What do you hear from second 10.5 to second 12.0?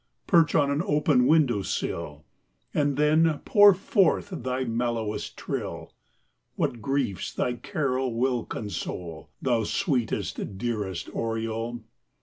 dearest oriole!